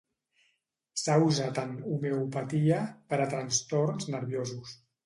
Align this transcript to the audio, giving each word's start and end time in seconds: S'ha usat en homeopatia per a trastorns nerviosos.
S'ha 1.01 1.17
usat 1.25 1.61
en 1.65 1.77
homeopatia 1.91 2.81
per 3.13 3.21
a 3.27 3.31
trastorns 3.37 4.15
nerviosos. 4.17 4.79